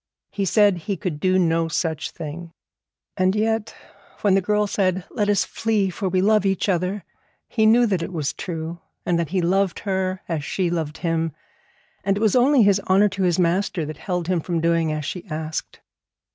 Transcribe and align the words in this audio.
He 0.31 0.45
said 0.45 0.77
he 0.77 0.97
could 0.97 1.23
not 1.23 1.29
do 1.59 1.69
such 1.69 2.09
a 2.09 2.13
thing. 2.13 2.53
And 3.17 3.35
yet 3.35 3.75
when 4.21 4.33
the 4.33 4.41
girl 4.41 4.65
said, 4.65 5.05
'Let 5.11 5.29
us 5.29 5.45
flee, 5.45 5.91
for 5.91 6.09
we 6.09 6.21
love 6.23 6.43
each 6.43 6.67
other,' 6.67 7.03
he 7.47 7.67
knew 7.67 7.85
that 7.85 8.01
it 8.01 8.11
was 8.11 8.33
true, 8.33 8.79
and 9.05 9.19
that 9.19 9.29
he 9.29 9.41
loved 9.43 9.81
her 9.81 10.23
as 10.27 10.43
she 10.43 10.71
loved 10.71 10.97
him; 10.97 11.33
and 12.03 12.17
it 12.17 12.19
was 12.19 12.35
only 12.35 12.63
his 12.63 12.81
honour 12.89 13.09
to 13.09 13.21
his 13.21 13.37
master 13.37 13.85
that 13.85 13.97
held 13.97 14.27
him 14.27 14.39
from 14.41 14.59
doing 14.59 14.91
as 14.91 15.05
she 15.05 15.23
asked. 15.29 15.81